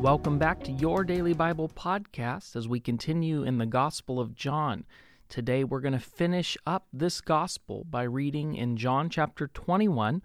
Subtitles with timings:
[0.00, 4.84] Welcome back to your Daily Bible podcast as we continue in the Gospel of John.
[5.28, 10.22] Today we're going to finish up this Gospel by reading in John chapter 21,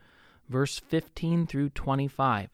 [0.47, 2.49] verse 15 through 25.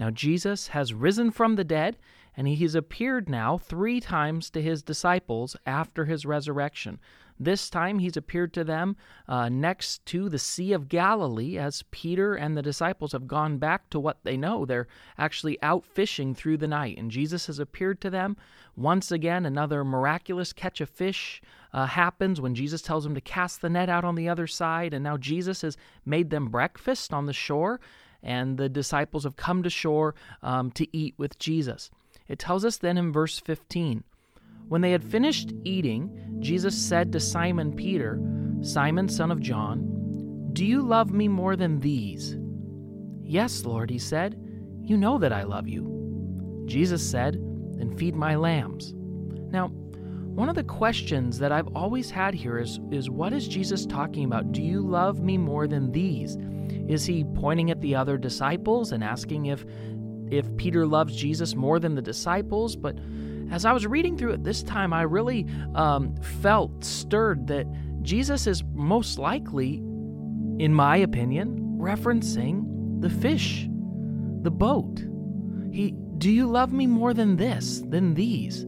[0.00, 1.98] Now, Jesus has risen from the dead,
[2.34, 6.98] and he has appeared now three times to his disciples after his resurrection.
[7.38, 8.96] This time he's appeared to them
[9.28, 13.90] uh, next to the Sea of Galilee as Peter and the disciples have gone back
[13.90, 14.64] to what they know.
[14.64, 18.38] They're actually out fishing through the night, and Jesus has appeared to them.
[18.76, 21.42] Once again, another miraculous catch of fish
[21.74, 24.94] uh, happens when Jesus tells them to cast the net out on the other side,
[24.94, 27.80] and now Jesus has made them breakfast on the shore,
[28.22, 31.90] and the disciples have come to shore um, to eat with Jesus.
[32.28, 34.04] It tells us then in verse 15
[34.70, 38.20] when they had finished eating, Jesus said to Simon Peter,
[38.62, 42.36] Simon, son of John, Do you love me more than these?
[43.20, 44.40] Yes, Lord, he said.
[44.80, 46.62] You know that I love you.
[46.66, 47.34] Jesus said,
[47.76, 48.94] Then feed my lambs.
[49.50, 49.72] Now,
[50.40, 54.24] one of the questions that I've always had here is, is what is Jesus talking
[54.24, 54.52] about?
[54.52, 56.38] Do you love me more than these?
[56.88, 59.66] Is he pointing at the other disciples and asking if
[60.30, 62.74] if Peter loves Jesus more than the disciples?
[62.74, 62.98] But
[63.50, 67.66] as I was reading through it this time, I really um, felt stirred that
[68.00, 73.68] Jesus is most likely, in my opinion, referencing the fish,
[74.40, 75.04] the boat.
[75.70, 78.64] He, do you love me more than this, than these?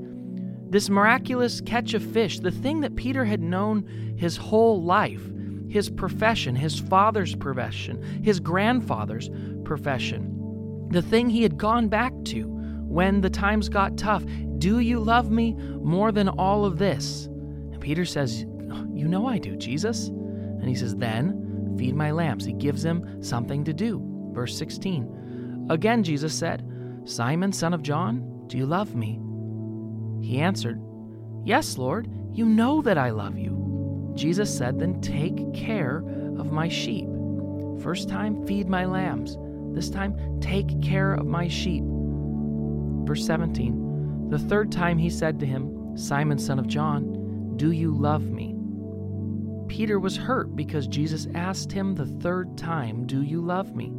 [0.73, 5.21] This miraculous catch of fish, the thing that Peter had known his whole life,
[5.69, 9.29] his profession, his father's profession, his grandfather's
[9.65, 12.45] profession, the thing he had gone back to
[12.89, 14.25] when the times got tough.
[14.57, 17.27] Do you love me more than all of this?
[17.27, 18.47] And Peter says,
[18.95, 20.09] You know I do, Jesus.
[20.09, 22.47] And he says, Then feed my lambs.
[22.47, 24.03] He gives him something to do.
[24.33, 25.67] Verse 16.
[25.69, 26.67] Again, Jesus said,
[27.05, 29.21] Simon, son of John, do you love me?
[30.23, 30.81] He answered,
[31.45, 34.13] Yes, Lord, you know that I love you.
[34.15, 35.99] Jesus said, Then take care
[36.39, 37.07] of my sheep.
[37.83, 39.37] First time, feed my lambs.
[39.75, 41.83] This time, take care of my sheep.
[43.05, 43.83] Verse 17
[44.33, 48.57] the third time he said to him, Simon, son of John, do you love me?
[49.69, 53.93] Peter was hurt because Jesus asked him the third time, Do you love me?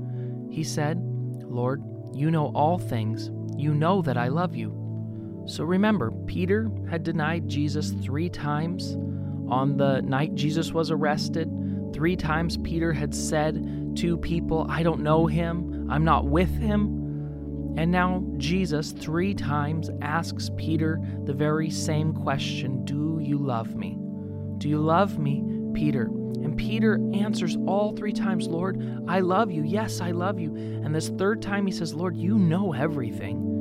[0.50, 0.98] He said,
[1.44, 1.84] Lord,
[2.16, 3.30] you know all things.
[3.56, 4.72] You know that I love you.
[5.46, 8.96] So remember, Peter had denied Jesus three times
[9.50, 11.50] on the night Jesus was arrested.
[11.94, 17.02] Three times Peter had said to people, I don't know him, I'm not with him.
[17.78, 23.98] And now Jesus three times asks Peter the very same question Do you love me?
[24.60, 25.44] Do you love me,
[25.74, 26.04] Peter?
[26.04, 29.64] And Peter answers all three times, Lord, I love you.
[29.64, 30.56] Yes, I love you.
[30.56, 33.53] And this third time he says, Lord, you know everything.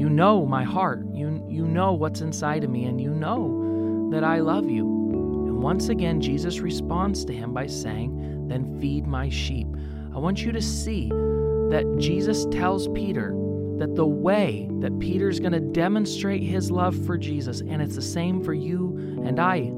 [0.00, 1.04] You know my heart.
[1.12, 4.86] You, you know what's inside of me, and you know that I love you.
[4.86, 9.66] And once again, Jesus responds to him by saying, Then feed my sheep.
[10.14, 13.34] I want you to see that Jesus tells Peter
[13.76, 18.00] that the way that Peter's going to demonstrate his love for Jesus, and it's the
[18.00, 19.70] same for you and I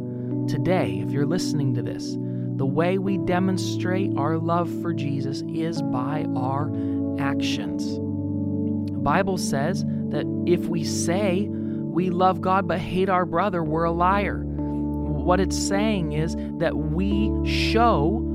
[0.47, 5.83] today, if you're listening to this, the way we demonstrate our love for Jesus is
[5.83, 6.71] by our
[7.19, 7.97] actions.
[7.97, 13.85] The Bible says that if we say we love God but hate our brother, we're
[13.85, 14.45] a liar.
[14.45, 18.29] What it's saying is that we show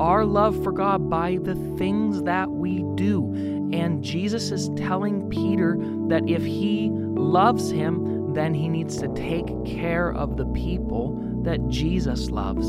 [0.00, 3.32] our love for God by the things that we do.
[3.72, 5.76] And Jesus is telling Peter
[6.08, 11.66] that if he loves him, then he needs to take care of the people that
[11.68, 12.66] Jesus loves.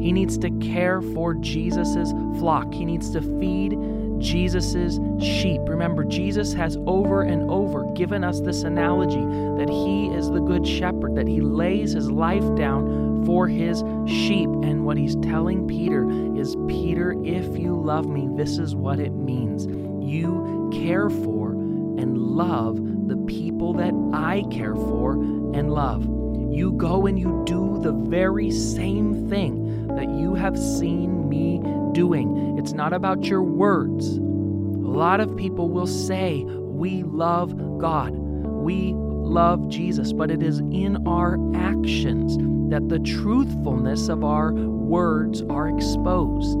[0.00, 2.72] He needs to care for Jesus's flock.
[2.72, 3.72] He needs to feed
[4.18, 5.60] Jesus's sheep.
[5.66, 9.24] Remember, Jesus has over and over given us this analogy
[9.58, 14.48] that he is the good shepherd, that he lays his life down for his sheep.
[14.48, 16.08] And what he's telling Peter
[16.38, 19.66] is Peter, if you love me, this is what it means.
[20.04, 22.76] You care for and love
[23.08, 26.04] the people that I care for and love.
[26.52, 31.60] You go and you do the very same thing that you have seen me
[31.92, 32.56] doing.
[32.58, 34.16] It's not about your words.
[34.16, 38.12] A lot of people will say, We love God.
[38.14, 42.36] We love Jesus, but it is in our actions
[42.70, 46.58] that the truthfulness of our words are exposed.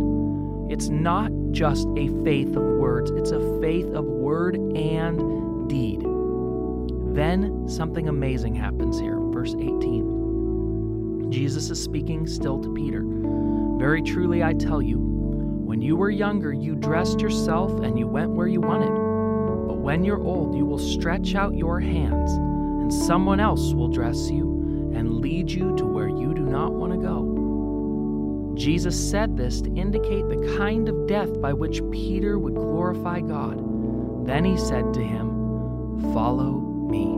[0.70, 6.00] It's not just a faith of words, it's a faith of word and deed.
[7.14, 9.18] Then something amazing happens here.
[9.18, 11.30] Verse 18.
[11.30, 13.02] Jesus is speaking still to Peter.
[13.78, 18.30] Very truly, I tell you, when you were younger, you dressed yourself and you went
[18.30, 18.88] where you wanted.
[19.66, 24.30] But when you're old, you will stretch out your hands, and someone else will dress
[24.30, 28.54] you and lead you to where you do not want to go.
[28.56, 34.26] Jesus said this to indicate the kind of death by which Peter would glorify God.
[34.26, 36.52] Then he said to him, Follow
[36.88, 37.12] me.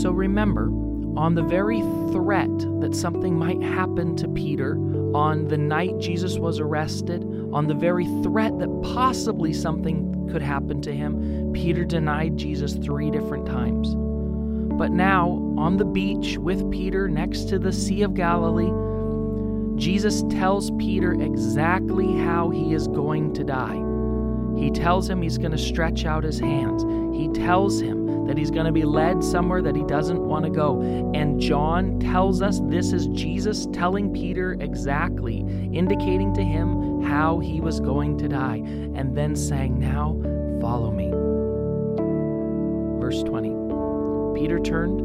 [0.00, 0.70] So remember,
[1.18, 1.80] on the very
[2.12, 4.76] threat that something might happen to Peter
[5.16, 10.80] on the night Jesus was arrested, on the very threat that possibly something could happen
[10.80, 13.96] to him, Peter denied Jesus three different times.
[14.78, 18.70] But now, on the beach with Peter next to the Sea of Galilee,
[19.76, 23.87] Jesus tells Peter exactly how he is going to die.
[24.58, 26.82] He tells him he's going to stretch out his hands.
[27.16, 30.50] He tells him that he's going to be led somewhere that he doesn't want to
[30.50, 30.82] go.
[31.14, 35.38] And John tells us this is Jesus telling Peter exactly,
[35.72, 40.20] indicating to him how he was going to die, and then saying, Now
[40.60, 41.10] follow me.
[43.00, 45.00] Verse 20 Peter turned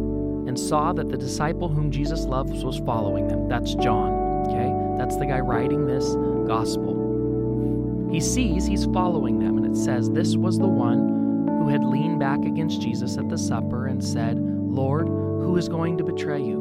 [0.47, 3.47] and saw that the disciple whom Jesus loves was following them.
[3.47, 4.11] That's John,
[4.47, 4.97] okay?
[4.97, 6.05] That's the guy writing this
[6.45, 6.92] gospel.
[8.13, 12.19] He sees he's following them, and it says, This was the one who had leaned
[12.19, 16.59] back against Jesus at the supper and said, Lord, who is going to betray you?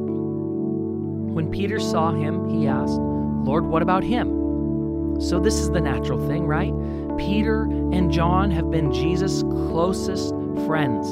[1.34, 5.20] When Peter saw him, he asked, Lord, what about him?
[5.20, 6.72] So this is the natural thing, right?
[7.18, 10.30] Peter and John have been Jesus' closest
[10.66, 11.06] friends.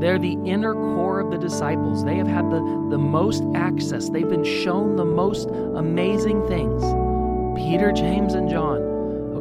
[0.00, 2.04] They're the inner core of the disciples.
[2.04, 2.58] They have had the,
[2.90, 4.08] the most access.
[4.08, 6.82] They've been shown the most amazing things.
[7.56, 8.95] Peter, James, and John.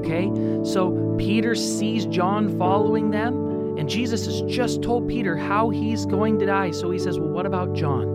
[0.06, 0.30] Okay?
[0.64, 6.38] So Peter sees John following them, and Jesus has just told Peter how he's going
[6.40, 6.72] to die.
[6.72, 8.08] So he says, Well, what about John?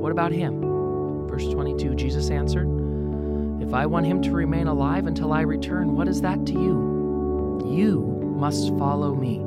[0.00, 1.26] What about him?
[1.28, 2.68] Verse 22 Jesus answered,
[3.60, 7.60] If I want him to remain alive until I return, what is that to you?
[7.66, 8.00] You
[8.36, 9.38] must follow me.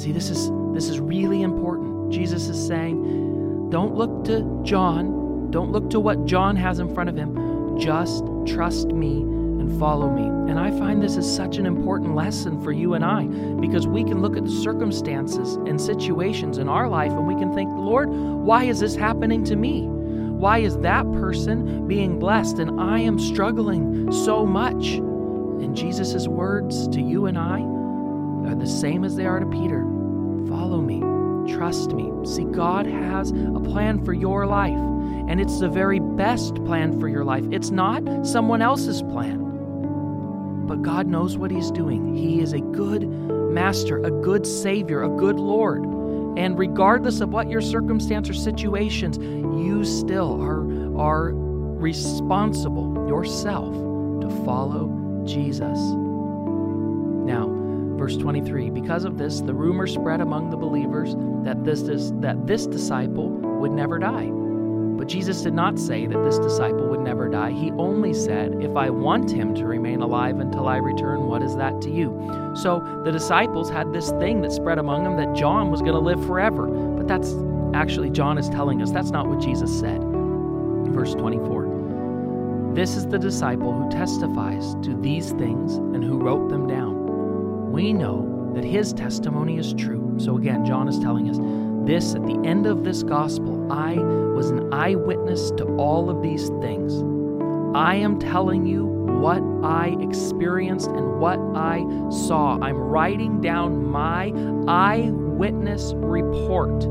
[0.00, 2.12] See, this is this is really important.
[2.12, 7.08] Jesus is saying, don't look to John, don't look to what John has in front
[7.08, 7.78] of him.
[7.78, 9.24] Just trust me
[9.66, 10.50] and follow me.
[10.50, 13.24] And I find this is such an important lesson for you and I
[13.60, 17.52] because we can look at the circumstances and situations in our life and we can
[17.54, 19.86] think, Lord, why is this happening to me?
[19.86, 24.94] Why is that person being blessed and I am struggling so much?
[24.94, 27.60] And Jesus' words to you and I
[28.50, 29.84] are the same as they are to Peter
[30.48, 31.00] follow me,
[31.52, 32.08] trust me.
[32.24, 34.78] See, God has a plan for your life,
[35.28, 37.44] and it's the very best plan for your life.
[37.50, 39.45] It's not someone else's plan
[40.66, 42.14] but God knows what He's doing.
[42.14, 45.84] He is a good master, a good Savior, a good Lord.
[46.36, 50.60] And regardless of what your circumstance or situations, you still are,
[51.00, 53.72] are responsible yourself
[54.20, 55.78] to follow Jesus.
[57.26, 57.48] Now,
[57.96, 61.14] verse 23 because of this the rumor spread among the believers
[61.44, 61.82] that this,
[62.20, 64.30] that this disciple would never die
[64.96, 67.50] but Jesus did not say that this disciple would never die.
[67.50, 71.56] He only said, If I want him to remain alive until I return, what is
[71.56, 72.52] that to you?
[72.54, 75.98] So the disciples had this thing that spread among them that John was going to
[75.98, 76.66] live forever.
[76.66, 77.34] But that's
[77.74, 80.00] actually, John is telling us that's not what Jesus said.
[80.92, 86.66] Verse 24 This is the disciple who testifies to these things and who wrote them
[86.66, 87.70] down.
[87.70, 90.14] We know that his testimony is true.
[90.18, 91.36] So again, John is telling us
[91.86, 93.70] this at the end of this gospel.
[93.70, 93.94] I
[94.36, 97.02] was an eyewitness to all of these things.
[97.74, 101.78] I am telling you what I experienced and what I
[102.10, 102.58] saw.
[102.60, 104.32] I'm writing down my
[104.68, 106.82] eyewitness report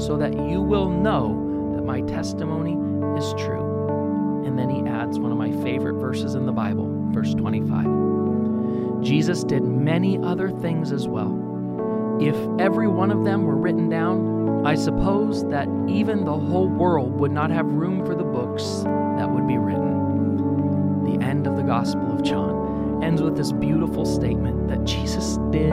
[0.00, 2.72] so that you will know that my testimony
[3.16, 4.44] is true.
[4.44, 9.04] And then he adds one of my favorite verses in the Bible, verse 25.
[9.04, 12.18] Jesus did many other things as well.
[12.20, 17.12] If every one of them were written down, I suppose that even the whole world
[17.18, 18.82] would not have room for the books
[19.16, 21.04] that would be written.
[21.04, 25.70] The end of the Gospel of John ends with this beautiful statement that Jesus did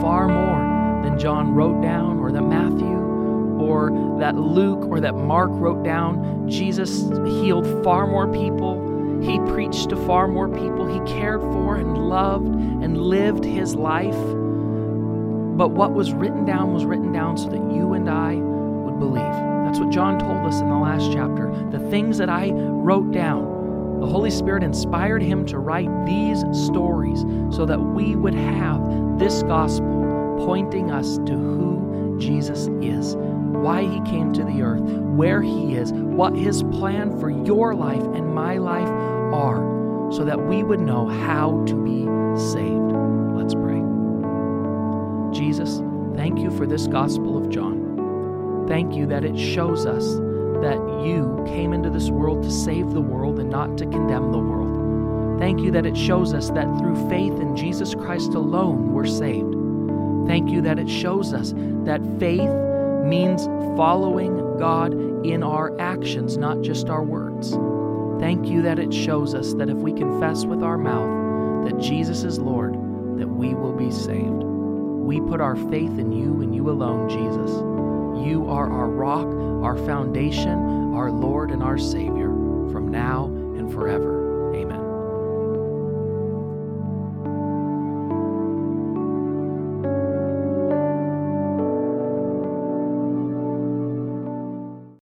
[0.00, 2.94] far more than John wrote down or that Matthew
[3.58, 6.48] or that Luke or that Mark wrote down.
[6.48, 7.02] Jesus
[7.40, 9.20] healed far more people.
[9.22, 10.86] He preached to far more people.
[10.86, 14.43] He cared for and loved and lived his life.
[15.56, 19.22] But what was written down was written down so that you and I would believe.
[19.64, 24.00] That's what John told us in the last chapter, the things that I wrote down,
[24.00, 27.20] the Holy Spirit inspired him to write these stories
[27.54, 30.04] so that we would have this gospel
[30.44, 35.92] pointing us to who Jesus is, why he came to the earth, where he is,
[35.92, 41.06] what his plan for your life and my life are, so that we would know
[41.06, 42.02] how to be
[42.38, 42.93] saved.
[45.44, 45.82] Jesus,
[46.16, 48.64] thank you for this Gospel of John.
[48.66, 50.14] Thank you that it shows us
[50.62, 54.38] that you came into this world to save the world and not to condemn the
[54.38, 55.38] world.
[55.38, 59.54] Thank you that it shows us that through faith in Jesus Christ alone we're saved.
[60.26, 61.52] Thank you that it shows us
[61.84, 62.50] that faith
[63.04, 63.44] means
[63.76, 64.94] following God
[65.26, 67.50] in our actions, not just our words.
[68.18, 72.24] Thank you that it shows us that if we confess with our mouth that Jesus
[72.24, 72.72] is Lord,
[73.18, 74.33] that we will be saved.
[75.04, 77.50] We put our faith in you and you alone, Jesus.
[78.26, 79.26] You are our rock,
[79.62, 82.28] our foundation, our Lord, and our Savior
[82.72, 84.23] from now and forever.